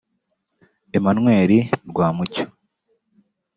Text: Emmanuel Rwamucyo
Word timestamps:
Emmanuel 0.97 1.51
Rwamucyo 1.89 2.45